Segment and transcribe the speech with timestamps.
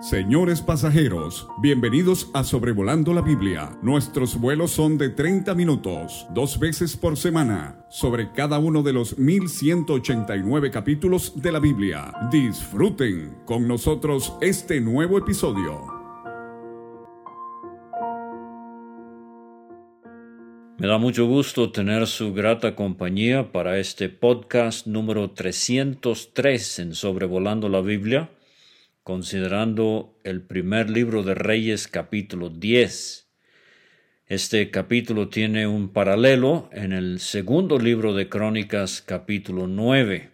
[0.00, 3.78] Señores pasajeros, bienvenidos a Sobrevolando la Biblia.
[3.80, 9.16] Nuestros vuelos son de 30 minutos, dos veces por semana, sobre cada uno de los
[9.16, 12.12] 1189 capítulos de la Biblia.
[12.30, 15.86] Disfruten con nosotros este nuevo episodio.
[20.76, 27.70] Me da mucho gusto tener su grata compañía para este podcast número 303 en Sobrevolando
[27.70, 28.28] la Biblia
[29.06, 33.28] considerando el primer libro de Reyes capítulo 10.
[34.26, 40.30] Este capítulo tiene un paralelo en el segundo libro de Crónicas capítulo 9.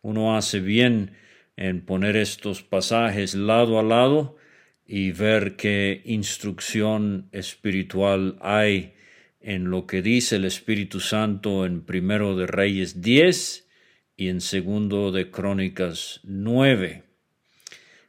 [0.00, 1.18] Uno hace bien
[1.58, 4.38] en poner estos pasajes lado a lado
[4.86, 8.94] y ver qué instrucción espiritual hay
[9.42, 13.68] en lo que dice el Espíritu Santo en primero de Reyes 10
[14.16, 17.07] y en segundo de Crónicas 9.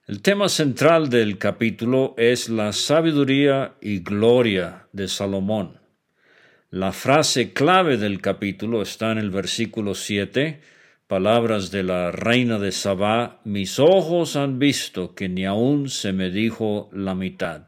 [0.10, 5.80] El tema central del capítulo es la sabiduría y gloria de Salomón.
[6.72, 10.62] La frase clave del capítulo está en el versículo 7,
[11.06, 16.32] palabras de la reina de Sabá, mis ojos han visto que ni aún se me
[16.32, 17.68] dijo la mitad.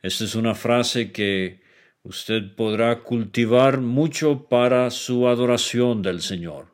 [0.00, 1.60] Esta es una frase que
[2.02, 6.68] usted podrá cultivar mucho para su adoración del Señor.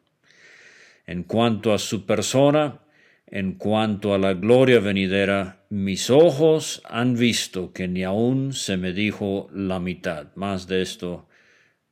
[1.04, 2.85] En cuanto a su persona,
[3.26, 8.92] en cuanto a la gloria venidera, mis ojos han visto que ni aún se me
[8.92, 10.28] dijo la mitad.
[10.36, 11.26] Más de esto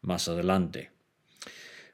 [0.01, 0.91] más adelante.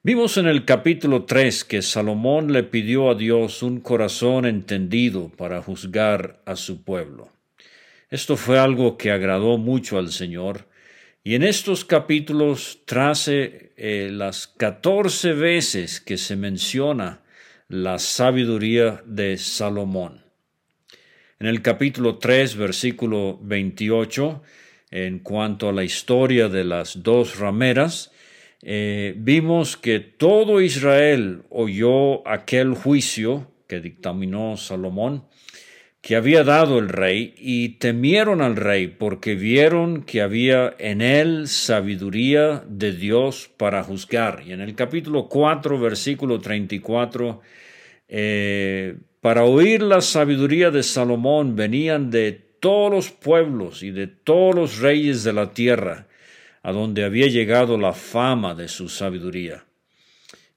[0.03, 5.63] Vimos en el capítulo 3 que Salomón le pidió a Dios un corazón entendido para
[5.63, 7.31] juzgar a su pueblo.
[8.09, 10.69] Esto fue algo que agradó mucho al Señor,
[11.23, 17.20] y en estos capítulos trace eh, las catorce veces que se menciona
[17.71, 20.25] la sabiduría de Salomón.
[21.39, 24.43] En el capítulo 3, versículo 28,
[24.91, 28.11] en cuanto a la historia de las dos rameras,
[28.61, 35.27] eh, vimos que todo Israel oyó aquel juicio que dictaminó Salomón,
[36.01, 41.47] que había dado el rey, y temieron al rey porque vieron que había en él
[41.47, 44.43] sabiduría de Dios para juzgar.
[44.47, 47.43] Y en el capítulo 4, versículo 34,
[48.09, 54.55] eh, para oír la sabiduría de Salomón venían de todos los pueblos y de todos
[54.55, 56.07] los reyes de la tierra,
[56.63, 59.65] a donde había llegado la fama de su sabiduría.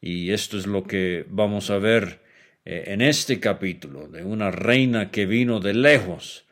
[0.01, 2.22] Y esto es lo que vamos a ver
[2.66, 6.46] eh, en este capítulo, de una reina que vino de lejos,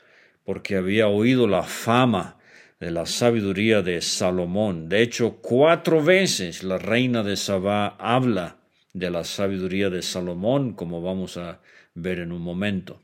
[0.43, 2.37] porque había oído la fama
[2.79, 4.89] de la sabiduría de Salomón.
[4.89, 8.57] De hecho, cuatro veces la reina de Sabá habla
[8.93, 11.61] de la sabiduría de Salomón, como vamos a
[11.93, 13.01] ver en un momento.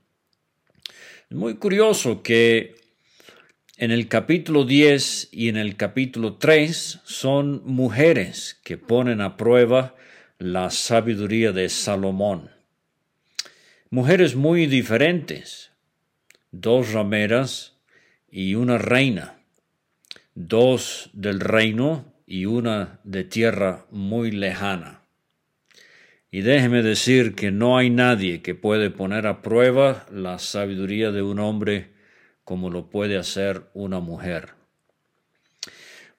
[1.30, 2.76] Es muy curioso que
[3.78, 9.96] en el capítulo 10 y en el capítulo 3 son mujeres que ponen a prueba
[10.40, 12.57] la sabiduría de Salomón.
[13.90, 15.72] Mujeres muy diferentes,
[16.52, 17.78] dos rameras
[18.30, 19.40] y una reina,
[20.36, 25.04] dos del reino y una de tierra muy lejana.
[26.30, 31.22] Y déjeme decir que no hay nadie que puede poner a prueba la sabiduría de
[31.22, 31.94] un hombre
[32.44, 34.50] como lo puede hacer una mujer.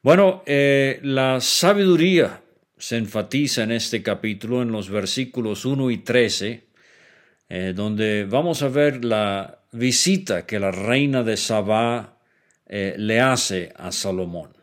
[0.00, 2.40] Bueno, eh, la sabiduría
[2.78, 6.67] se enfatiza en este capítulo en los versículos 1 y 13,
[7.48, 12.18] eh, donde vamos a ver la visita que la reina de Sabá
[12.66, 14.56] eh, le hace a Salomón.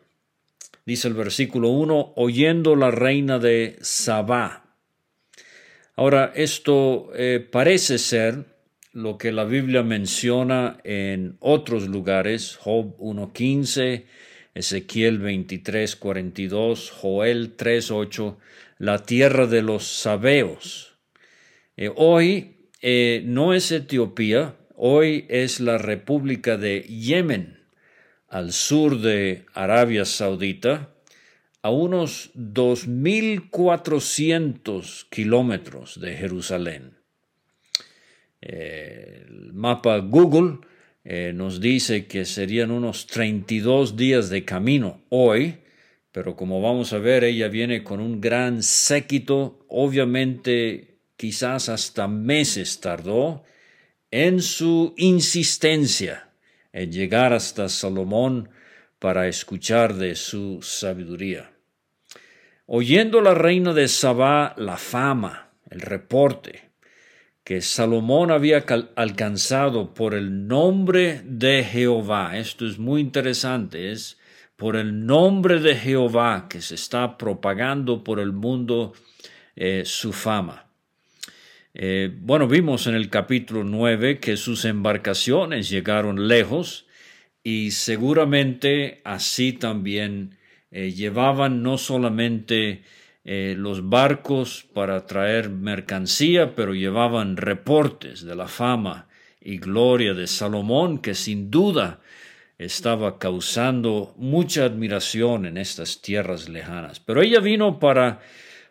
[0.86, 4.66] Dice el versículo 1, oyendo la reina de Sabá,
[5.98, 8.44] Ahora, esto eh, parece ser
[8.92, 14.04] lo que la Biblia menciona en otros lugares, Job 1.15,
[14.54, 18.36] Ezequiel 23.42, Joel 3.8,
[18.78, 20.98] la tierra de los sabeos.
[21.96, 22.55] Hoy
[22.88, 27.58] eh, no es Etiopía, hoy es la República de Yemen,
[28.28, 30.94] al sur de Arabia Saudita,
[31.64, 36.92] a unos 2.400 kilómetros de Jerusalén.
[38.40, 40.60] el mapa Google
[41.04, 45.58] eh, nos dice que serían unos 32 días de camino hoy,
[46.12, 52.80] pero como vamos a ver, ella viene con un gran séquito, obviamente quizás hasta meses
[52.80, 53.44] tardó
[54.12, 56.30] en su insistencia
[56.72, 58.50] en llegar hasta Salomón
[59.00, 61.52] para escuchar de su sabiduría.
[62.66, 66.72] Oyendo la reina de Sabá la fama, el reporte,
[67.44, 68.66] que Salomón había
[68.96, 72.38] alcanzado por el nombre de Jehová.
[72.38, 74.18] Esto es muy interesante, es
[74.56, 78.94] por el nombre de Jehová que se está propagando por el mundo
[79.56, 80.65] eh, su fama.
[81.78, 86.88] Eh, bueno, vimos en el capítulo 9 que sus embarcaciones llegaron lejos
[87.44, 90.38] y seguramente así también
[90.72, 92.84] eh, llevaban no solamente
[93.26, 99.10] eh, los barcos para traer mercancía, pero llevaban reportes de la fama
[99.42, 102.00] y gloria de Salomón, que sin duda
[102.58, 107.02] estaba causando mucha admiración en estas tierras lejanas.
[107.02, 108.22] Pero ella vino para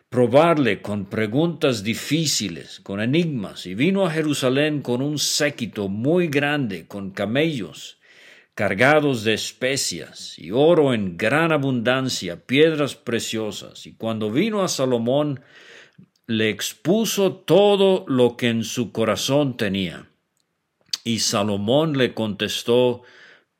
[0.09, 6.87] probarle con preguntas difíciles, con enigmas, y vino a Jerusalén con un séquito muy grande,
[6.87, 7.97] con camellos,
[8.55, 13.85] cargados de especias y oro en gran abundancia, piedras preciosas.
[13.85, 15.41] Y cuando vino a Salomón,
[16.27, 20.07] le expuso todo lo que en su corazón tenía.
[21.03, 23.03] Y Salomón le contestó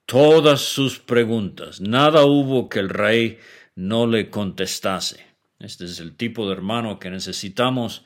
[0.05, 1.81] todas sus preguntas.
[1.81, 3.39] Nada hubo que el rey
[3.75, 5.34] no le contestase.
[5.59, 8.03] Este es el tipo de hermano que necesitamos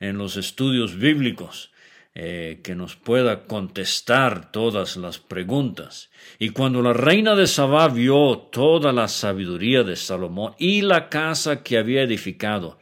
[0.00, 1.70] en los estudios bíblicos.
[2.12, 6.10] Eh, que nos pueda contestar todas las preguntas.
[6.40, 11.62] Y cuando la reina de Sabá vio toda la sabiduría de Salomón y la casa
[11.62, 12.80] que había edificado,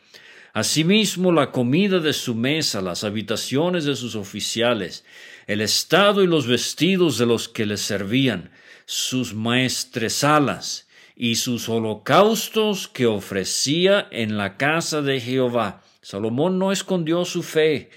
[0.54, 5.04] asimismo la comida de su mesa, las habitaciones de sus oficiales,
[5.46, 8.50] el estado y los vestidos de los que le servían,
[8.86, 10.87] sus maestresalas
[11.20, 15.82] y sus holocaustos que ofrecía en la casa de Jehová.
[16.00, 17.90] Salomón no escondió su fe,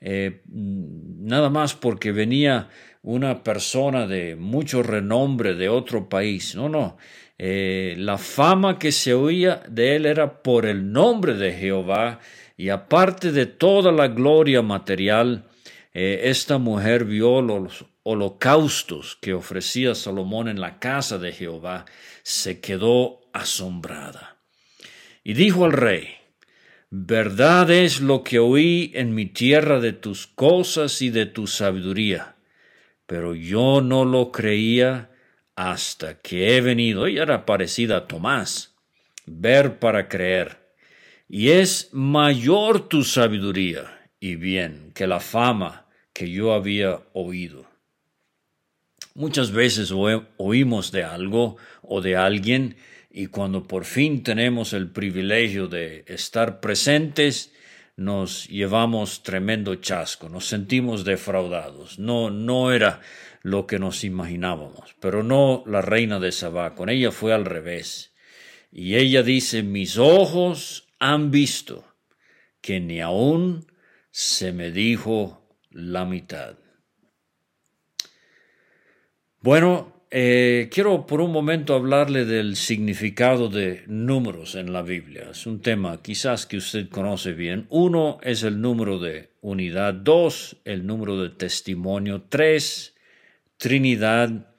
[0.00, 2.68] eh, nada más porque venía
[3.02, 6.56] una persona de mucho renombre de otro país.
[6.56, 6.96] No, no.
[7.38, 12.18] Eh, la fama que se oía de él era por el nombre de Jehová
[12.56, 15.44] y aparte de toda la gloria material,
[15.94, 21.84] eh, esta mujer vio los holocaustos que ofrecía Salomón en la casa de Jehová,
[22.26, 24.38] se quedó asombrada.
[25.22, 26.08] Y dijo al rey,
[26.90, 32.34] Verdad es lo que oí en mi tierra de tus cosas y de tu sabiduría,
[33.06, 35.12] pero yo no lo creía
[35.54, 37.06] hasta que he venido.
[37.06, 38.74] Ella era parecida a Tomás,
[39.26, 40.74] ver para creer.
[41.28, 47.75] Y es mayor tu sabiduría y bien que la fama que yo había oído.
[49.16, 49.94] Muchas veces
[50.36, 52.76] oímos de algo o de alguien
[53.10, 57.50] y cuando por fin tenemos el privilegio de estar presentes,
[57.96, 61.98] nos llevamos tremendo chasco, nos sentimos defraudados.
[61.98, 63.00] No, no era
[63.40, 68.12] lo que nos imaginábamos, pero no la reina de Sabá, con ella fue al revés.
[68.70, 71.86] Y ella dice, mis ojos han visto
[72.60, 73.64] que ni aún
[74.10, 76.58] se me dijo la mitad.
[79.46, 85.28] Bueno, eh, quiero por un momento hablarle del significado de números en la Biblia.
[85.30, 87.68] Es un tema quizás que usted conoce bien.
[87.70, 92.96] Uno es el número de unidad, dos, el número de testimonio, tres,
[93.56, 94.52] Trinidad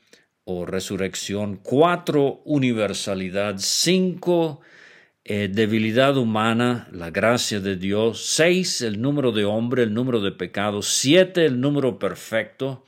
[0.45, 4.61] o resurrección, cuatro, universalidad, cinco,
[5.25, 10.31] eh, debilidad humana, la gracia de Dios, seis, el número de hombre, el número de
[10.31, 12.85] pecado, siete, el número perfecto,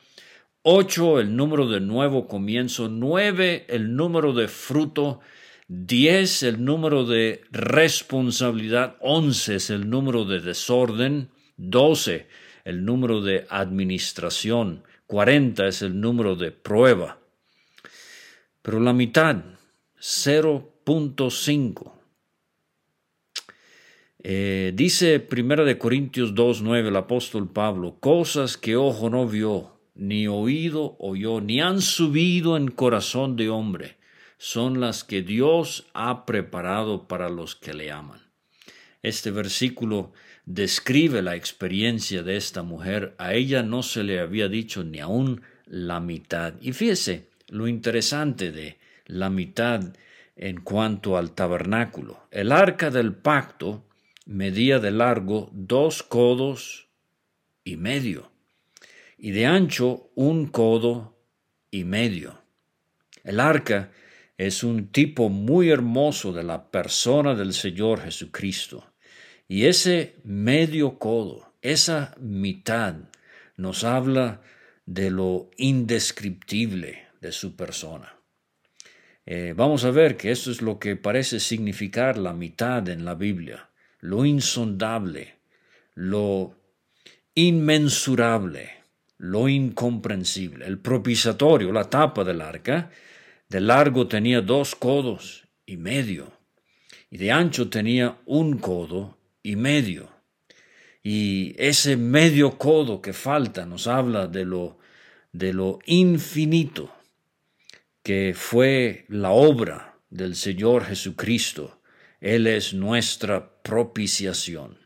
[0.63, 5.21] 8 el número de nuevo comienzo, 9 el número de fruto,
[5.69, 12.27] 10 el número de responsabilidad, 11 es el número de desorden, 12
[12.65, 17.19] el número de administración, 40 es el número de prueba.
[18.61, 19.37] Pero la mitad,
[19.97, 21.93] 0.5.
[24.21, 30.95] Eh, dice 1 Corintios 2.9 el apóstol Pablo, cosas que ojo no vio ni oído
[30.97, 33.97] oyó, ni han subido en corazón de hombre,
[34.37, 38.21] son las que Dios ha preparado para los que le aman.
[39.03, 40.13] Este versículo
[40.45, 43.13] describe la experiencia de esta mujer.
[43.17, 46.53] A ella no se le había dicho ni aún la mitad.
[46.61, 49.93] Y fíjese lo interesante de la mitad
[50.37, 52.25] en cuanto al tabernáculo.
[52.31, 53.85] El arca del pacto
[54.25, 56.87] medía de largo dos codos
[57.65, 58.31] y medio
[59.19, 61.17] y de ancho un codo
[61.69, 62.41] y medio.
[63.23, 63.91] El arca
[64.38, 68.93] es un tipo muy hermoso de la persona del Señor Jesucristo.
[69.47, 72.95] Y ese medio codo, esa mitad,
[73.57, 74.41] nos habla
[74.85, 78.15] de lo indescriptible de su persona.
[79.25, 83.15] Eh, vamos a ver que esto es lo que parece significar la mitad en la
[83.15, 85.35] Biblia, lo insondable,
[85.93, 86.55] lo
[87.35, 88.78] inmensurable,
[89.19, 90.65] lo incomprensible.
[90.65, 92.89] El propiciatorio, la tapa del arca,
[93.49, 96.31] de largo tenía dos codos y medio,
[97.11, 100.09] y de ancho tenía un codo y medio.
[101.03, 104.79] Y ese medio codo que falta nos habla de lo,
[105.31, 106.93] de lo infinito
[108.03, 111.81] que fue la obra del Señor Jesucristo.
[112.21, 114.77] Él es nuestra propiciación.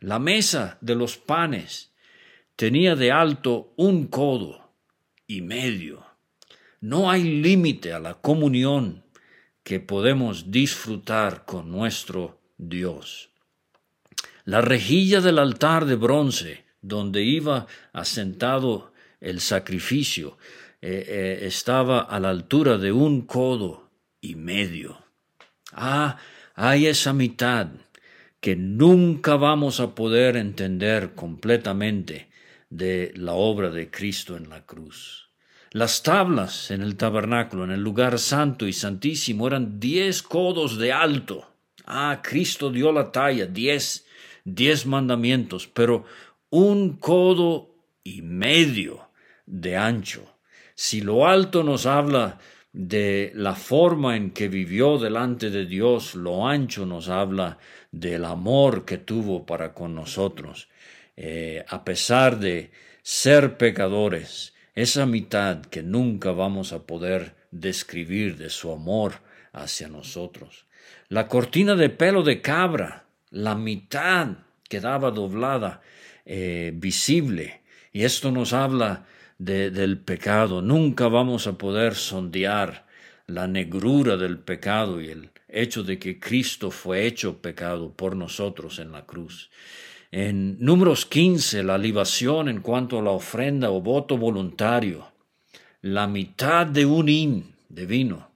[0.00, 1.93] La mesa de los panes
[2.56, 4.70] tenía de alto un codo
[5.26, 6.04] y medio.
[6.80, 9.04] No hay límite a la comunión
[9.62, 13.30] que podemos disfrutar con nuestro Dios.
[14.44, 20.36] La rejilla del altar de bronce, donde iba asentado el sacrificio,
[20.82, 23.88] eh, eh, estaba a la altura de un codo
[24.20, 25.02] y medio.
[25.72, 26.18] Ah,
[26.54, 27.68] hay esa mitad
[28.40, 32.28] que nunca vamos a poder entender completamente
[32.76, 35.28] de la obra de Cristo en la cruz.
[35.70, 40.92] Las tablas en el tabernáculo, en el lugar santo y santísimo, eran diez codos de
[40.92, 41.48] alto.
[41.86, 44.06] Ah, Cristo dio la talla, diez,
[44.44, 46.04] diez mandamientos, pero
[46.50, 47.70] un codo
[48.02, 49.08] y medio
[49.46, 50.24] de ancho.
[50.74, 52.38] Si lo alto nos habla
[52.72, 57.58] de la forma en que vivió delante de Dios, lo ancho nos habla
[57.92, 60.68] del amor que tuvo para con nosotros.
[61.16, 62.70] Eh, a pesar de
[63.02, 69.20] ser pecadores, esa mitad que nunca vamos a poder describir de su amor
[69.52, 70.66] hacia nosotros.
[71.08, 74.28] La cortina de pelo de cabra, la mitad
[74.68, 75.80] quedaba doblada,
[76.24, 79.06] eh, visible, y esto nos habla
[79.38, 80.62] del pecado.
[80.62, 82.86] Nunca vamos a poder sondear
[83.26, 88.78] la negrura del pecado y el hecho de que Cristo fue hecho pecado por nosotros
[88.78, 89.50] en la cruz.
[90.16, 95.10] En números 15, la libación en cuanto a la ofrenda o voto voluntario,
[95.82, 98.30] la mitad de un hin de vino.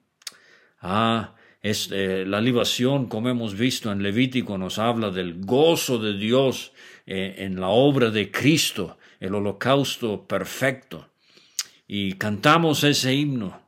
[0.80, 6.18] Ah, es, eh, la libación, como hemos visto en Levítico, nos habla del gozo de
[6.18, 6.72] Dios
[7.06, 11.06] eh, en la obra de Cristo el holocausto perfecto.
[11.86, 13.60] Y cantamos ese himno.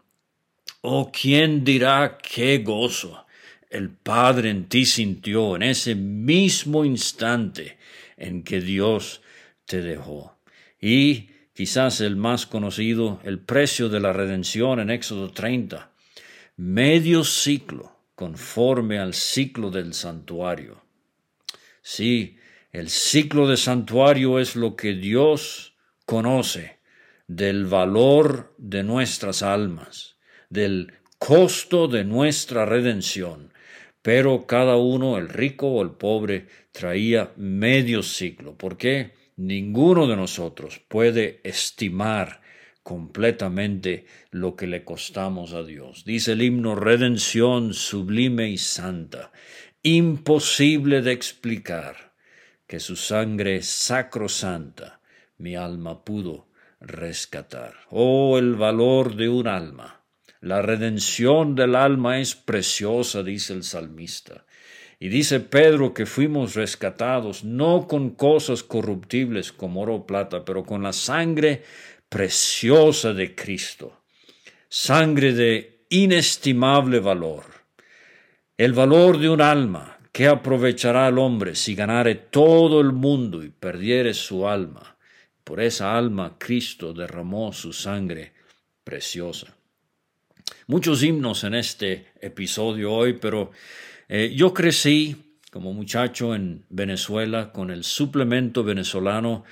[0.81, 3.25] Oh, ¿quién dirá qué gozo
[3.71, 7.79] el Padre en ti sintió en ese mismo instante
[8.21, 9.23] en que Dios
[9.67, 10.39] te dejó?
[10.81, 15.91] Y quizás el más conocido, el precio de la redención en Éxodo 30,
[16.57, 20.83] medio ciclo conforme al ciclo del santuario.
[21.83, 22.37] Sí,
[22.73, 25.75] el ciclo de santuario es lo que Dios
[26.05, 26.79] conoce
[27.27, 30.17] del valor de nuestras almas,
[30.51, 33.53] del costo de nuestra redención.
[34.03, 38.57] Pero cada uno, el rico o el pobre, traía medio ciclo.
[38.57, 42.43] porque Ninguno de nosotros puede estimar
[42.83, 46.05] completamente lo que le costamos a Dios.
[46.05, 49.33] Dice el himno Redención sublime y santa,
[49.83, 52.13] imposible de explicar
[52.67, 55.01] que su sangre sacrosanta
[55.39, 56.49] mi alma pudo
[56.81, 57.73] rescatar.
[57.89, 60.00] Oh, el valor de un alma.
[60.41, 64.45] La redención del alma es preciosa, dice el salmista.
[64.99, 70.65] Y dice Pedro que fuimos rescatados no con cosas corruptibles como oro o plata, pero
[70.65, 71.63] con la sangre
[72.09, 74.03] preciosa de Cristo,
[74.69, 77.45] sangre de inestimable valor.
[78.59, 83.51] El valor de un alma ¿Qué aprovechará el hombre si ganare todo el mundo y
[83.51, 84.97] perdiere su alma?
[85.45, 88.33] Por esa alma Cristo derramó su sangre
[88.83, 89.57] preciosa.
[90.67, 93.51] Muchos himnos en este episodio hoy, pero
[94.09, 99.45] eh, yo crecí como muchacho en Venezuela con el suplemento venezolano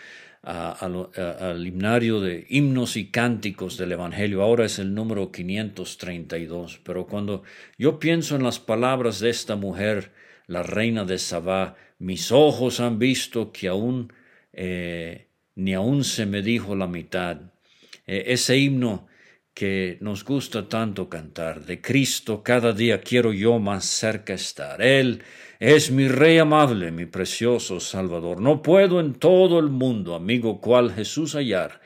[0.42, 4.42] al himnario de himnos y cánticos del Evangelio.
[4.42, 6.80] Ahora es el número 532.
[6.84, 7.42] Pero cuando
[7.76, 10.12] yo pienso en las palabras de esta mujer,
[10.46, 14.12] la reina de Sabá, mis ojos han visto que aún
[14.52, 15.26] eh,
[15.56, 17.40] ni aún se me dijo la mitad.
[18.06, 19.07] Eh, ese himno
[19.58, 24.80] que nos gusta tanto cantar, de Cristo cada día quiero yo más cerca estar.
[24.80, 25.20] Él
[25.58, 28.40] es mi Rey amable, mi precioso Salvador.
[28.40, 31.80] No puedo en todo el mundo, amigo cual Jesús hallar,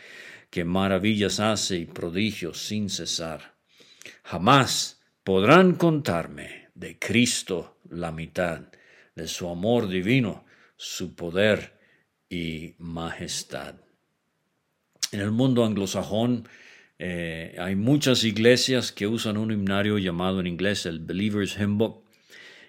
[0.50, 3.54] que maravillas hace y prodigios sin cesar.
[4.22, 8.64] Jamás podrán contarme de Cristo la mitad
[9.14, 10.44] de su amor divino,
[10.76, 11.80] su poder
[12.28, 13.76] y majestad.
[15.10, 16.46] En el mundo anglosajón
[17.04, 22.04] eh, hay muchas iglesias que usan un himnario llamado en inglés el Believer's Hymn Book.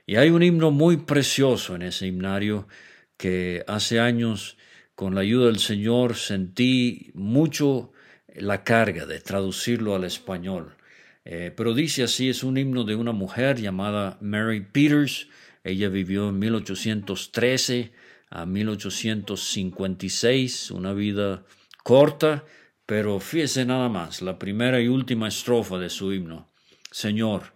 [0.08, 2.68] Y hay un himno muy precioso en ese himnario
[3.16, 4.58] que hace años
[4.96, 7.92] con la ayuda del Señor sentí mucho
[8.34, 10.78] la carga de traducirlo al español.
[11.26, 15.28] Eh, pero dice así, es un himno de una mujer llamada Mary Peters.
[15.64, 17.92] Ella vivió en 1813
[18.32, 21.46] a 1856, una vida
[21.84, 22.46] corta,
[22.86, 26.52] pero fíjese nada más, la primera y última estrofa de su himno.
[26.92, 27.54] Señor,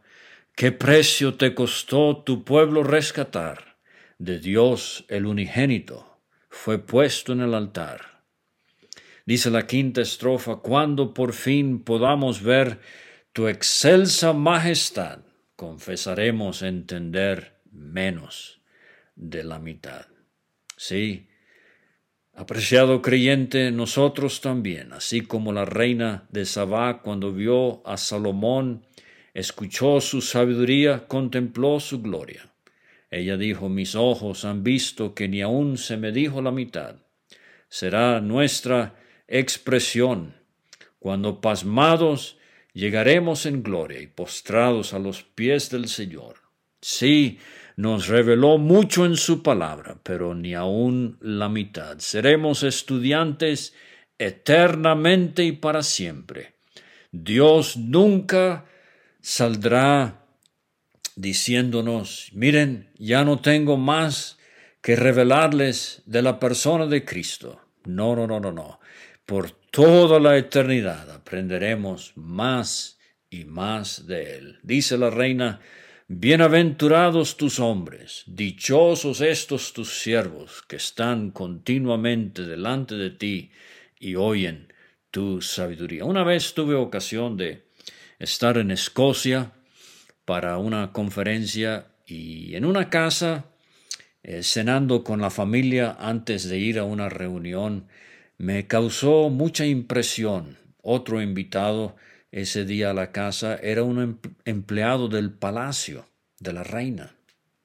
[0.55, 3.77] ¿qué precio te costó tu pueblo rescatar?
[4.17, 8.23] De Dios el unigénito fue puesto en el altar.
[9.25, 12.79] Dice la quinta estrofa, cuando por fin podamos ver
[13.33, 15.19] tu excelsa majestad,
[15.55, 18.61] confesaremos entender menos
[19.15, 20.07] de la mitad.
[20.77, 21.27] Sí,
[22.37, 28.85] apreciado creyente, nosotros también, así como la reina de Sabá cuando vio a Salomón,
[29.33, 32.51] escuchó su sabiduría, contempló su gloria.
[33.09, 36.97] Ella dijo, mis ojos han visto que ni aun se me dijo la mitad.
[37.69, 38.95] Será nuestra
[39.27, 40.35] expresión,
[40.99, 42.37] cuando pasmados
[42.71, 46.35] llegaremos en gloria y postrados a los pies del Señor.
[46.81, 47.39] Sí,
[47.77, 51.99] nos reveló mucho en su palabra, pero ni aun la mitad.
[51.99, 53.73] Seremos estudiantes
[54.17, 56.55] eternamente y para siempre.
[57.11, 58.65] Dios nunca
[59.21, 60.25] saldrá
[61.15, 64.39] diciéndonos, miren, ya no tengo más
[64.81, 67.61] que revelarles de la persona de Cristo.
[67.85, 68.79] No, no, no, no, no.
[69.25, 72.97] Por toda la eternidad aprenderemos más
[73.29, 74.59] y más de Él.
[74.63, 75.59] Dice la reina,
[76.09, 83.51] Bienaventurados tus hombres, dichosos estos tus siervos que están continuamente delante de ti
[83.99, 84.71] y oyen
[85.11, 86.05] tu sabiduría.
[86.05, 87.65] Una vez tuve ocasión de
[88.19, 89.51] estar en Escocia
[90.23, 93.47] para una conferencia y en una casa,
[94.23, 97.89] eh, cenando con la familia antes de ir a una reunión,
[98.37, 100.57] me causó mucha impresión.
[100.81, 101.97] Otro invitado
[102.41, 106.07] ese día a la casa era un em-, empleado del palacio
[106.39, 107.15] de la reina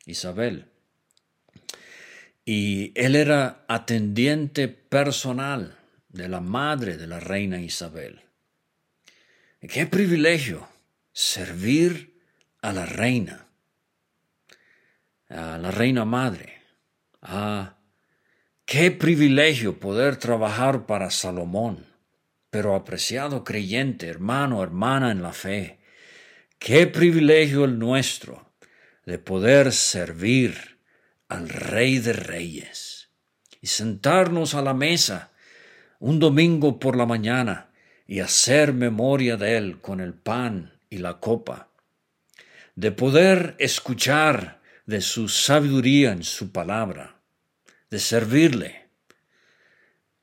[0.06, 0.66] Isabel.
[2.44, 8.20] Y él era atendiente personal de la madre de la reina Isabel.
[9.60, 10.66] Qué privilegio
[11.12, 12.20] servir
[12.60, 13.46] a la reina,
[15.28, 16.62] a la reina madre.
[17.20, 17.76] Ah,
[18.72, 21.84] Qué privilegio poder trabajar para Salomón,
[22.52, 25.78] pero apreciado creyente, hermano, hermana en la fe.
[26.58, 28.52] Qué privilegio el nuestro
[29.06, 30.76] de poder servir
[31.28, 33.08] al Rey de Reyes
[33.62, 35.30] y sentarnos a la mesa
[35.98, 37.70] un domingo por la mañana
[38.06, 41.70] y hacer memoria de Él con el pan y la copa,
[42.74, 47.16] de poder escuchar de su sabiduría en su palabra,
[47.88, 48.81] de servirle.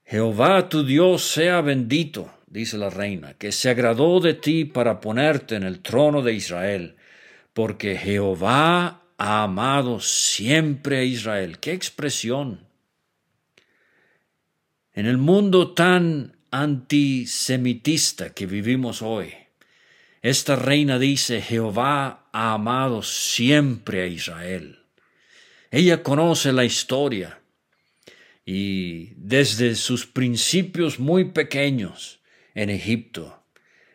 [0.09, 5.55] Jehová tu Dios sea bendito, dice la reina, que se agradó de ti para ponerte
[5.55, 6.95] en el trono de Israel,
[7.53, 11.59] porque Jehová ha amado siempre a Israel.
[11.59, 12.65] ¡Qué expresión!
[14.93, 19.31] En el mundo tan antisemitista que vivimos hoy,
[20.23, 24.79] esta reina dice, Jehová ha amado siempre a Israel.
[25.69, 27.38] Ella conoce la historia,
[28.51, 32.19] y desde sus principios muy pequeños
[32.55, 33.43] en Egipto,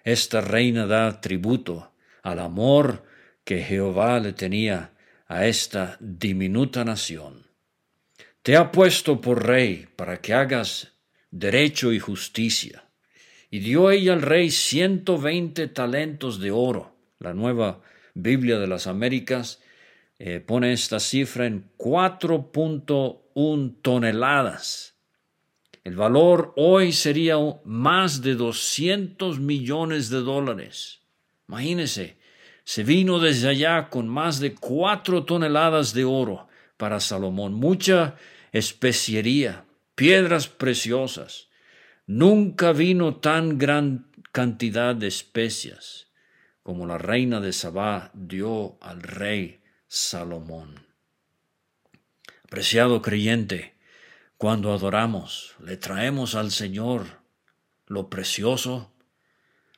[0.04, 1.90] esta reina da tributo
[2.22, 3.02] al amor
[3.42, 4.92] que Jehová le tenía
[5.26, 7.48] a esta diminuta nación.
[8.42, 10.92] Te ha puesto por rey para que hagas
[11.32, 12.84] derecho y justicia.
[13.50, 16.94] Y dio ella al rey ciento veinte talentos de oro.
[17.18, 17.82] La nueva
[18.14, 19.60] Biblia de las Américas
[20.20, 21.72] eh, pone esta cifra en
[23.34, 24.94] 4.1 toneladas.
[25.82, 31.00] El valor hoy sería más de 200 millones de dólares.
[31.48, 32.16] Imagínese,
[32.64, 38.16] se vino desde allá con más de 4 toneladas de oro para Salomón, mucha
[38.52, 41.48] especiería, piedras preciosas.
[42.06, 46.04] Nunca vino tan gran cantidad de especias
[46.62, 50.83] como la reina de Sabá dio al rey Salomón.
[52.54, 53.74] Apreciado creyente,
[54.36, 57.04] cuando adoramos, le traemos al Señor
[57.88, 58.92] lo precioso.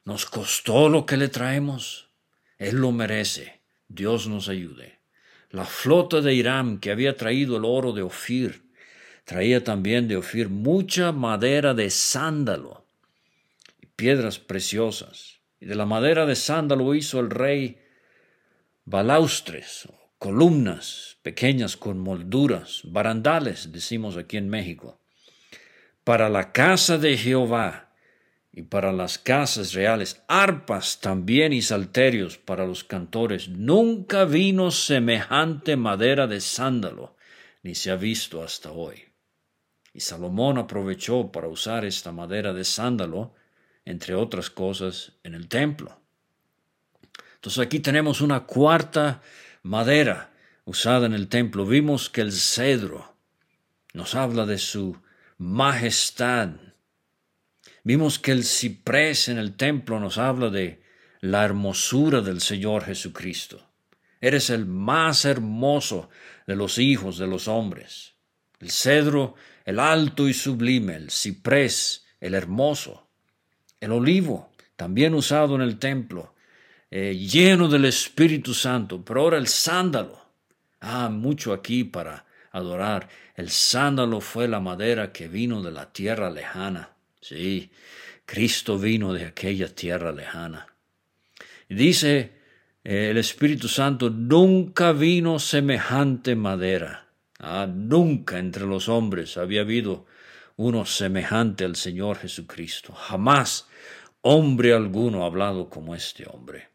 [0.05, 2.11] Nos costó lo que le traemos.
[2.59, 3.62] Él lo merece.
[3.89, 4.99] Dios nos ayude.
[5.49, 8.67] La flota de Irán que había traído el oro de Ofir,
[9.25, 12.85] traía también de Ofir mucha madera de sándalo
[13.81, 15.41] y piedras preciosas.
[15.61, 17.79] Y de la madera de sándalo hizo el rey
[18.85, 25.01] balaustres columnas pequeñas con molduras, barandales, decimos aquí en México.
[26.05, 27.93] para la casa de Jehová
[28.53, 33.49] y para las casas reales, arpas también y salterios para los cantores.
[33.49, 37.17] Nunca vino semejante madera de sándalo,
[37.65, 39.03] ni se ha visto hasta hoy.
[39.93, 43.35] Y Salomón aprovechó para usar esta madera de sándalo,
[43.85, 45.99] entre otras cosas, en el templo.
[47.35, 49.23] Entonces aquí tenemos una cuarta
[49.65, 50.31] madera
[50.66, 51.64] usada en el templo.
[51.64, 53.16] Vimos que el cedro
[53.94, 54.98] nos habla de su
[55.38, 56.50] majestad.
[57.83, 60.83] Vimos que el ciprés en el templo nos habla de
[61.20, 63.64] la hermosura del Señor Jesucristo.
[64.20, 66.11] Eres el más hermoso
[66.46, 68.14] de los hijos de los hombres.
[68.61, 73.09] El cedro, el alto y sublime, el ciprés, el hermoso.
[73.81, 76.35] El olivo, también usado en el templo,
[76.90, 80.26] eh, lleno del Espíritu Santo, pero ahora el sándalo.
[80.81, 83.09] Ah, mucho aquí para adorar.
[83.35, 86.91] El sándalo fue la madera que vino de la tierra lejana.
[87.21, 87.71] Sí,
[88.25, 90.67] Cristo vino de aquella tierra lejana.
[91.69, 92.33] Dice
[92.85, 97.09] eh, el Espíritu Santo, nunca vino semejante madera.
[97.39, 100.07] Ah, nunca entre los hombres había habido
[100.57, 102.93] uno semejante al Señor Jesucristo.
[102.93, 103.69] Jamás
[104.23, 106.69] hombre alguno ha hablado como este hombre.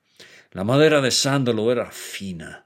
[0.52, 2.66] La madera de sándalo era fina.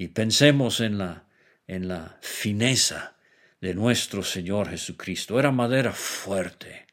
[0.00, 1.26] Y pensemos en la,
[1.66, 3.18] en la fineza
[3.60, 5.38] de nuestro Señor Jesucristo.
[5.38, 6.86] Era madera fuerte.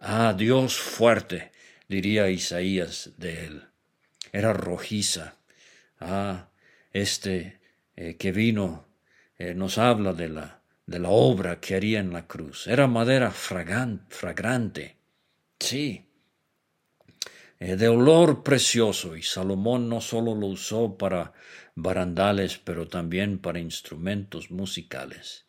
[0.00, 1.50] Ah, Dios fuerte,
[1.88, 3.62] diría Isaías de él.
[4.32, 5.36] Era rojiza.
[5.98, 6.50] Ah,
[6.92, 7.58] este
[7.96, 8.86] eh, que vino
[9.38, 12.66] eh, nos habla de la, de la obra que haría en la cruz.
[12.66, 14.98] Era madera fragrante.
[15.58, 16.04] Sí,
[17.62, 21.32] de olor precioso, y Salomón no solo lo usó para
[21.76, 25.46] barandales, pero también para instrumentos musicales.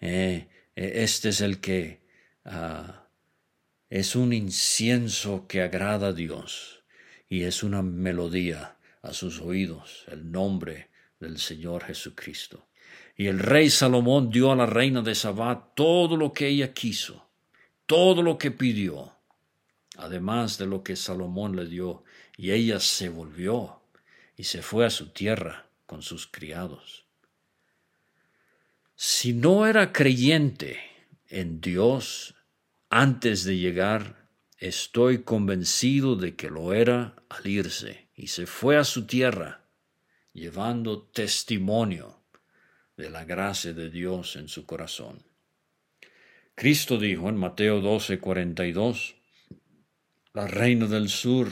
[0.00, 2.00] Eh, eh, este es el que
[2.46, 3.06] ah,
[3.90, 6.84] es un incienso que agrada a Dios
[7.28, 10.88] y es una melodía a sus oídos, el nombre
[11.20, 12.66] del Señor Jesucristo.
[13.14, 17.28] Y el rey Salomón dio a la reina de Sabá todo lo que ella quiso,
[17.86, 19.15] todo lo que pidió
[19.96, 22.04] además de lo que Salomón le dio,
[22.36, 23.80] y ella se volvió
[24.36, 27.06] y se fue a su tierra con sus criados.
[28.94, 30.78] Si no era creyente
[31.28, 32.34] en Dios
[32.88, 34.28] antes de llegar,
[34.58, 39.64] estoy convencido de que lo era al irse, y se fue a su tierra,
[40.32, 42.22] llevando testimonio
[42.96, 45.22] de la gracia de Dios en su corazón.
[46.54, 49.16] Cristo dijo en Mateo 12, 42,
[50.36, 51.48] la reina del sur,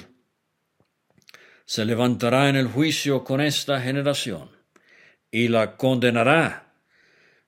[1.64, 4.50] se levantará en el juicio con esta generación
[5.30, 6.74] y la condenará,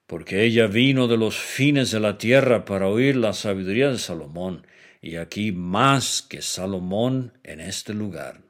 [0.07, 4.67] porque ella vino de los fines de la tierra para oír la sabiduría de Salomón,
[5.03, 8.41] y aquí más que Salomón en este lugar.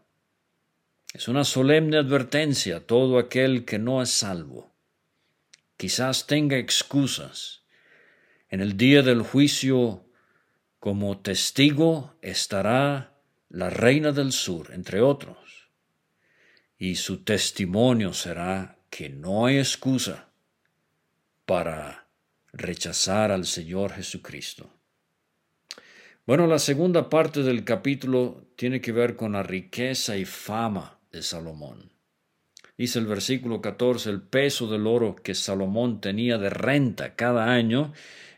[1.12, 4.72] Es una solemne advertencia a todo aquel que no es salvo.
[5.76, 7.64] Quizás tenga excusas.
[8.48, 10.05] En el día del juicio
[10.78, 13.14] como testigo estará
[13.48, 15.70] la reina del sur, entre otros,
[16.78, 20.28] y su testimonio será que no hay excusa
[21.44, 22.08] para
[22.52, 24.70] rechazar al Señor Jesucristo.
[26.26, 31.22] Bueno, la segunda parte del capítulo tiene que ver con la riqueza y fama de
[31.22, 31.92] Salomón.
[32.76, 37.92] Dice el versículo 14, el peso del oro que Salomón tenía de renta cada año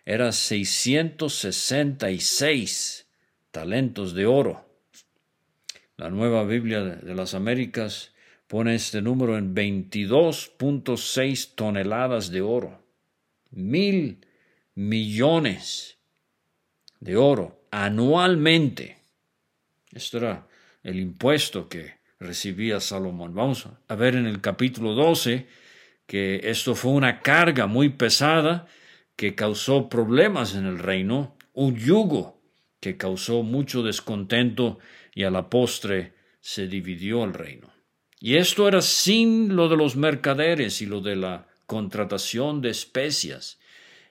[0.08, 3.06] era 666
[3.50, 4.64] talentos de oro.
[5.98, 8.14] La nueva Biblia de las Américas
[8.46, 12.82] pone este número en 22.6 toneladas de oro.
[13.50, 14.26] Mil
[14.74, 15.98] millones
[17.00, 18.96] de oro anualmente.
[19.92, 20.48] Esto era
[20.84, 23.34] el impuesto que recibía Salomón.
[23.34, 25.46] Vamos a ver en el capítulo 12
[26.06, 28.68] que esto fue una carga muy pesada
[29.18, 32.40] que causó problemas en el reino, un yugo
[32.78, 34.78] que causó mucho descontento
[35.12, 37.68] y a la postre se dividió el reino.
[38.20, 43.58] Y esto era sin lo de los mercaderes y lo de la contratación de especias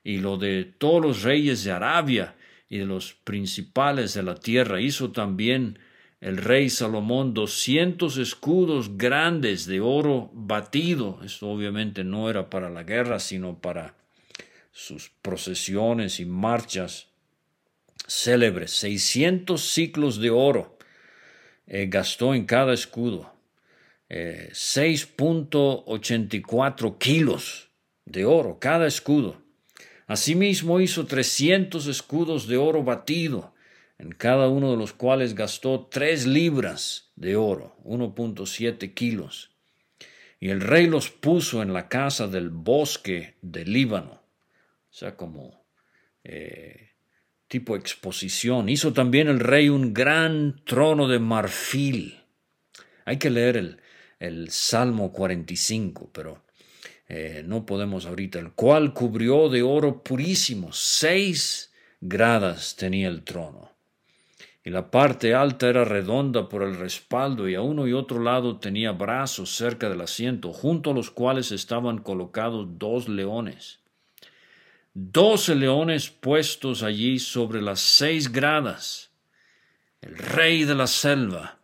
[0.04, 2.36] y lo de todos los reyes de Arabia
[2.68, 4.82] y de los principales de la tierra.
[4.82, 5.80] Hizo también
[6.20, 11.22] el rey Salomón doscientos escudos grandes de oro batido.
[11.24, 13.96] Esto obviamente no era para la guerra, sino para
[14.78, 17.08] sus procesiones y marchas
[18.08, 20.78] célebres, 600 ciclos de oro
[21.66, 23.34] eh, gastó en cada escudo,
[24.08, 27.70] 6.84 eh, kilos
[28.06, 29.42] de oro cada escudo.
[30.06, 33.56] Asimismo hizo trescientos escudos de oro batido,
[33.98, 39.50] en cada uno de los cuales gastó tres libras de oro, 1.7 kilos.
[40.40, 44.27] Y el rey los puso en la casa del bosque del Líbano,
[44.98, 45.64] sea, como
[46.24, 46.90] eh,
[47.48, 48.68] tipo exposición.
[48.68, 52.24] Hizo también el rey un gran trono de marfil.
[53.06, 53.82] Hay que leer el,
[54.20, 56.44] el Salmo 45, pero
[57.08, 63.72] eh, no podemos ahorita, el cual cubrió de oro purísimo, seis gradas tenía el trono.
[64.64, 68.60] Y la parte alta era redonda por el respaldo y a uno y otro lado
[68.60, 73.80] tenía brazos cerca del asiento, junto a los cuales estaban colocados dos leones.
[75.00, 79.12] Doce leones puestos allí sobre las seis gradas.
[80.02, 81.60] El rey de la selva,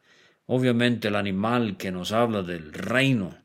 [0.45, 3.43] obviamente el animal que nos habla del reino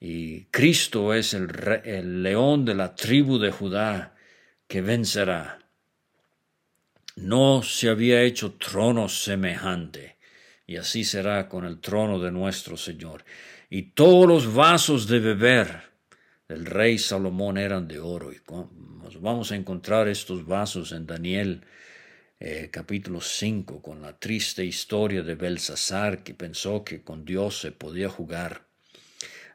[0.00, 1.50] y Cristo es el,
[1.84, 4.14] el león de la tribu de Judá
[4.66, 5.58] que vencerá.
[7.16, 10.16] No se había hecho trono semejante,
[10.66, 13.24] y así será con el trono de nuestro Señor.
[13.68, 15.93] Y todos los vasos de beber
[16.54, 18.32] del rey Salomón eran de oro.
[18.32, 18.38] Y
[19.18, 21.62] vamos a encontrar estos vasos en Daniel
[22.38, 27.72] eh, capítulo 5, con la triste historia de Belsasar, que pensó que con Dios se
[27.72, 28.66] podía jugar.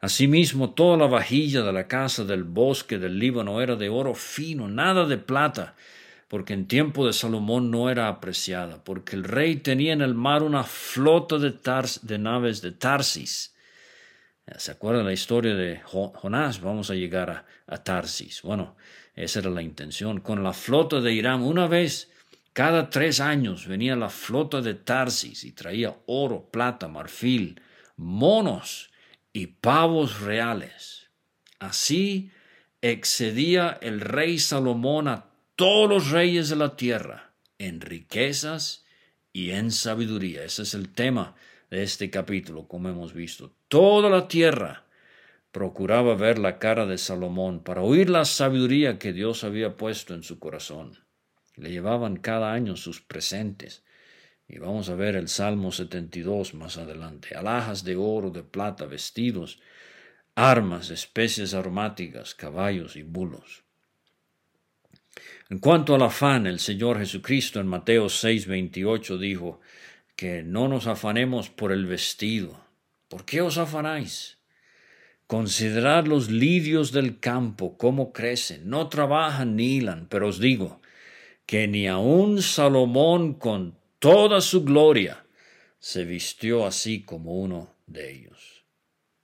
[0.01, 4.67] Asimismo, toda la vajilla de la casa del bosque del Líbano era de oro fino,
[4.67, 5.75] nada de plata,
[6.27, 10.43] porque en tiempo de Salomón no era apreciada, porque el rey tenía en el mar
[10.43, 11.53] una flota de,
[12.01, 13.53] de naves de Tarsis.
[14.57, 16.61] ¿Se acuerdan la historia de Jonás?
[16.61, 18.41] Vamos a llegar a, a Tarsis.
[18.41, 18.75] Bueno,
[19.15, 20.21] esa era la intención.
[20.21, 22.11] Con la flota de Irán, una vez
[22.53, 27.61] cada tres años venía la flota de Tarsis y traía oro, plata, marfil,
[27.95, 28.89] monos
[29.33, 31.09] y pavos reales.
[31.59, 32.31] Así
[32.81, 38.85] excedía el rey Salomón a todos los reyes de la tierra en riquezas
[39.33, 40.43] y en sabiduría.
[40.43, 41.35] Ese es el tema
[41.69, 43.53] de este capítulo, como hemos visto.
[43.67, 44.85] Toda la tierra
[45.51, 50.23] procuraba ver la cara de Salomón para oír la sabiduría que Dios había puesto en
[50.23, 50.99] su corazón.
[51.55, 53.83] Le llevaban cada año sus presentes
[54.47, 57.35] y vamos a ver el Salmo 72 más adelante.
[57.35, 59.59] Alhajas de oro, de plata, vestidos,
[60.35, 63.63] armas, especies aromáticas, caballos y bulos.
[65.49, 69.59] En cuanto al afán, el Señor Jesucristo en Mateo 6:28 dijo
[70.19, 72.59] que no nos afanemos por el vestido.
[73.07, 74.37] ¿Por qué os afanáis?
[75.27, 80.81] Considerad los lirios del campo, cómo crecen, no trabajan ni hilan, pero os digo
[81.45, 85.23] que ni aun Salomón con toda su gloria,
[85.79, 88.65] se vistió así como uno de ellos.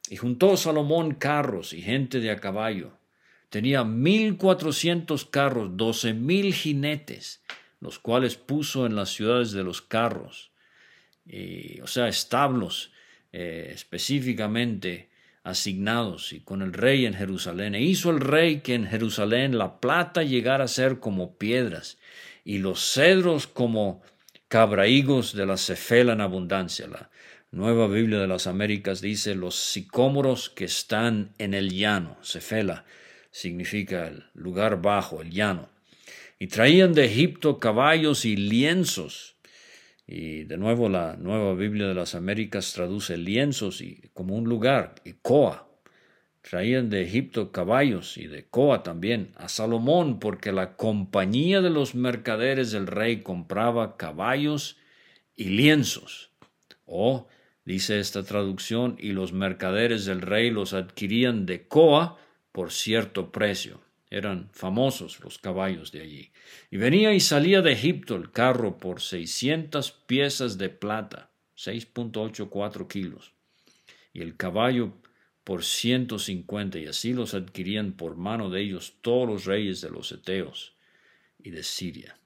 [0.09, 2.93] Y juntó Salomón carros y gente de a caballo.
[3.49, 7.43] Tenía mil cuatrocientos carros, doce mil jinetes,
[7.81, 10.54] los cuales puso en las ciudades de los carros,
[11.25, 12.91] y, o sea, establos
[13.31, 15.09] eh, específicamente
[15.43, 17.75] asignados, y con el rey en Jerusalén.
[17.75, 21.97] E hizo el rey que en Jerusalén la plata llegara a ser como piedras,
[22.43, 24.01] y los cedros como
[24.47, 26.87] cabraigos de la cefela en abundancia.
[26.87, 27.09] La
[27.51, 32.17] Nueva Biblia de las Américas dice los sicómoros que están en el llano.
[32.23, 32.85] Cefela
[33.31, 35.69] significa el lugar bajo, el llano.
[36.39, 39.34] Y traían de Egipto caballos y lienzos.
[40.07, 44.95] Y de nuevo la Nueva Biblia de las Américas traduce lienzos y como un lugar,
[45.03, 45.65] y coa,
[46.47, 51.95] Traían de Egipto caballos y de Coa también a Salomón, porque la compañía de los
[51.95, 54.77] mercaderes del rey compraba caballos
[55.35, 56.33] y lienzos.
[56.85, 57.27] O,
[57.65, 62.19] dice esta traducción, y los mercaderes del rey los adquirían de Coa
[62.51, 63.81] por cierto precio.
[64.15, 66.31] Eran famosos los caballos de allí.
[66.71, 73.33] Y venía y salía de Egipto el carro por seiscientas piezas de plata, 6.84 kilos,
[74.13, 74.93] y el caballo
[75.43, 79.89] por ciento cincuenta, y así los adquirían por mano de ellos todos los reyes de
[79.89, 80.75] los Eteos
[81.43, 82.17] y de Siria.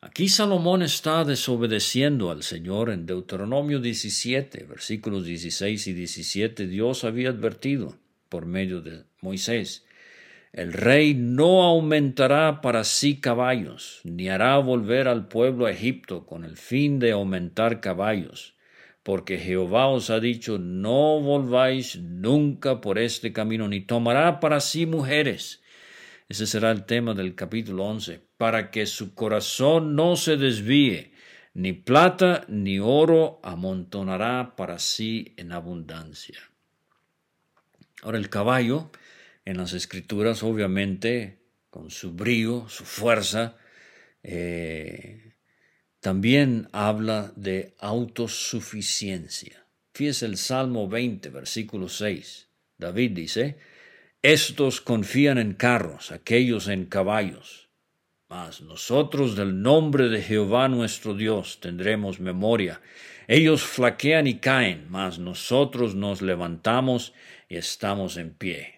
[0.00, 6.66] Aquí Salomón está desobedeciendo al Señor en Deuteronomio 17, versículos 16 y 17.
[6.66, 7.96] Dios había advertido
[8.28, 9.84] por medio de Moisés,
[10.54, 16.44] el rey no aumentará para sí caballos, ni hará volver al pueblo a Egipto con
[16.44, 18.54] el fin de aumentar caballos
[19.04, 24.86] porque Jehová os ha dicho, no volváis nunca por este camino, ni tomará para sí
[24.86, 25.62] mujeres.
[26.26, 31.12] Ese será el tema del capítulo 11, para que su corazón no se desvíe,
[31.52, 36.38] ni plata ni oro amontonará para sí en abundancia.
[38.02, 38.90] Ahora el caballo
[39.44, 41.38] en las escrituras obviamente
[41.70, 43.56] con su brío, su fuerza,
[44.22, 45.34] eh,
[46.00, 49.66] también habla de autosuficiencia.
[49.92, 52.48] Fíjese el Salmo 20, versículo 6.
[52.78, 53.58] David dice,
[54.22, 57.68] estos confían en carros, aquellos en caballos.
[58.28, 62.80] Mas nosotros del nombre de Jehová nuestro Dios tendremos memoria.
[63.28, 67.12] Ellos flaquean y caen, mas nosotros nos levantamos
[67.48, 68.73] y estamos en pie.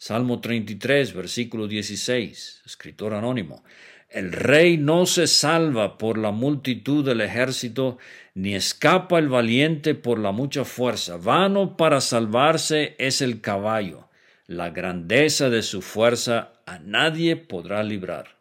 [0.00, 3.64] Salmo 33, versículo 16, escritor anónimo.
[4.08, 7.98] El rey no se salva por la multitud del ejército,
[8.32, 11.16] ni escapa el valiente por la mucha fuerza.
[11.16, 14.08] Vano para salvarse es el caballo.
[14.46, 18.36] La grandeza de su fuerza a nadie podrá librar.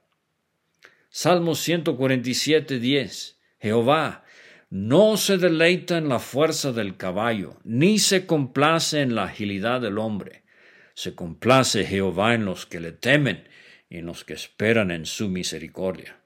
[1.09, 3.39] Salmo 147, 10.
[3.59, 4.23] Jehová
[4.69, 9.97] no se deleita en la fuerza del caballo, ni se complace en la agilidad del
[9.97, 10.43] hombre
[10.97, 13.47] se complace Jehová en los que le temen
[13.87, 16.17] y en los que esperan en su misericordia.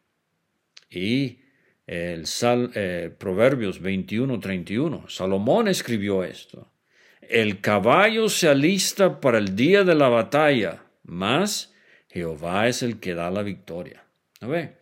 [0.90, 1.40] Y
[1.86, 6.72] el Sal, eh, Proverbios 21-31, Salomón escribió esto.
[7.20, 11.74] El caballo se alista para el día de la batalla, mas
[12.08, 14.06] Jehová es el que da la victoria.
[14.40, 14.78] ¿No ve?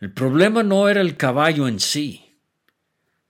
[0.00, 2.38] El problema no era el caballo en sí,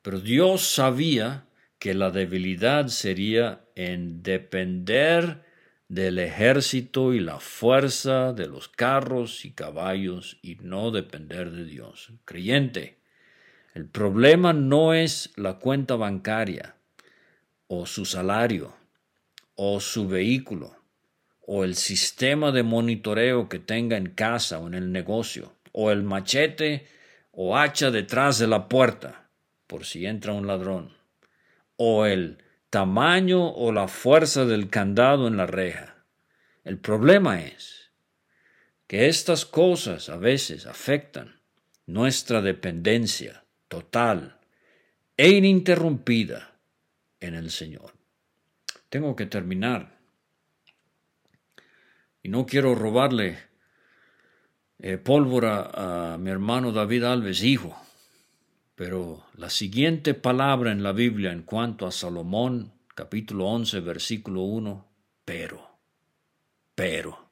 [0.01, 1.47] pero Dios sabía
[1.81, 5.45] que la debilidad sería en depender
[5.87, 12.13] del ejército y la fuerza de los carros y caballos y no depender de Dios.
[12.25, 12.99] Creyente,
[13.75, 16.75] el problema no es la cuenta bancaria
[17.69, 18.75] o su salario
[19.55, 20.77] o su vehículo
[21.47, 26.03] o el sistema de monitoreo que tenga en casa o en el negocio o el
[26.03, 26.89] machete
[27.31, 29.31] o hacha detrás de la puerta
[29.69, 30.93] por si entra un ladrón
[31.77, 32.39] o el
[32.71, 35.97] tamaño o la fuerza del candado en la reja.
[36.65, 37.91] El problema es
[38.87, 41.41] que estas cosas a veces afectan
[41.87, 44.39] nuestra dependencia total
[45.17, 46.55] e ininterrumpida
[47.21, 47.93] en el Señor.
[48.89, 49.99] Tengo que terminar.
[52.23, 53.39] Y no quiero robarle
[54.79, 57.77] eh, pólvora a mi hermano David Alves, hijo
[58.79, 64.89] pero la siguiente palabra en la Biblia en cuanto a Salomón, capítulo 11, versículo 1,
[65.25, 65.81] pero,
[66.77, 67.29] pero.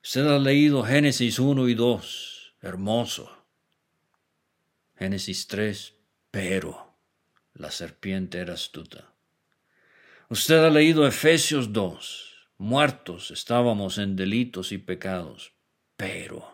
[0.00, 3.36] Usted ha leído Génesis 1 y 2, hermoso.
[4.96, 5.96] Génesis 3,
[6.30, 6.94] pero
[7.54, 9.12] la serpiente era astuta.
[10.28, 15.52] Usted ha leído Efesios 2, muertos estábamos en delitos y pecados,
[15.96, 16.48] pero.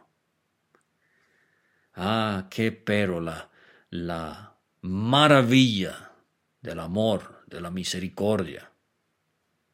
[1.93, 3.51] Ah, qué pero la,
[3.91, 6.13] la maravilla
[6.61, 8.71] del amor, de la misericordia,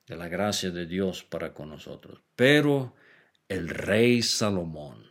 [0.07, 2.21] de la gracia de Dios para con nosotros.
[2.37, 2.95] Pero
[3.49, 5.07] el rey Salomón.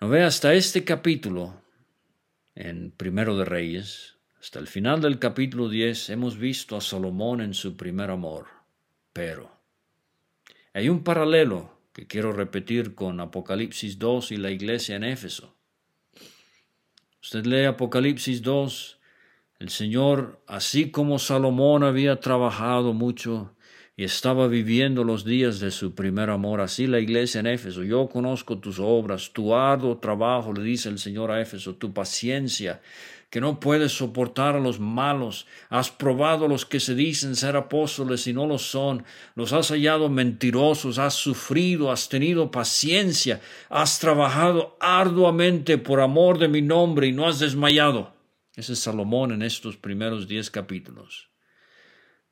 [0.00, 1.62] No ve hasta este capítulo,
[2.54, 7.54] en Primero de Reyes, hasta el final del capítulo 10, hemos visto a Salomón en
[7.54, 8.46] su primer amor.
[9.12, 9.50] Pero
[10.72, 15.55] hay un paralelo que quiero repetir con Apocalipsis 2 y la iglesia en Éfeso.
[17.26, 18.98] Usted lee Apocalipsis 2,
[19.58, 23.56] el Señor, así como Salomón había trabajado mucho
[23.96, 28.08] y estaba viviendo los días de su primer amor, así la iglesia en Éfeso, yo
[28.08, 32.80] conozco tus obras, tu arduo trabajo, le dice el Señor a Éfeso, tu paciencia,
[33.30, 37.56] que no puedes soportar a los malos, has probado a los que se dicen ser
[37.56, 43.98] apóstoles y no lo son, los has hallado mentirosos, has sufrido, has tenido paciencia, has
[43.98, 48.14] trabajado arduamente por amor de mi nombre y no has desmayado.
[48.54, 51.28] Ese es Salomón en estos primeros diez capítulos.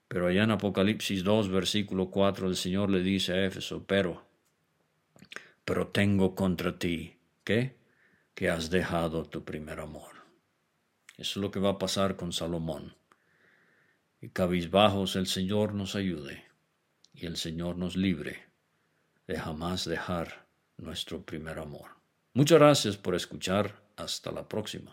[0.08, 4.24] Pero allá en Apocalipsis 2, versículo 4, el Señor le dice a Éfeso, pero,
[5.64, 7.76] pero tengo contra ti, ¿qué?
[8.34, 10.23] Que has dejado tu primer amor.
[11.16, 12.96] Eso es lo que va a pasar con Salomón.
[14.20, 16.44] Y cabizbajos el Señor nos ayude
[17.12, 18.44] y el Señor nos libre
[19.26, 20.46] de jamás dejar
[20.76, 21.90] nuestro primer amor.
[22.32, 23.82] Muchas gracias por escuchar.
[23.96, 24.92] Hasta la próxima.